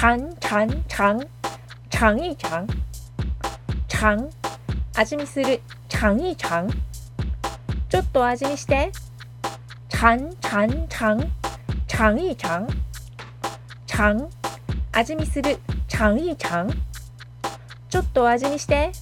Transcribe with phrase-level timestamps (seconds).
[0.00, 1.20] 尝尝尝
[1.90, 2.66] 尝い尝
[3.86, 4.30] 尝
[4.96, 6.66] 味見する尝い尝
[7.90, 8.90] ちょっと味見して
[9.90, 11.20] 尝尝尝
[11.86, 12.66] 尝い尝
[13.86, 14.30] 尝
[14.92, 16.66] 味見する尝い尝
[17.90, 18.92] ちょっと味見して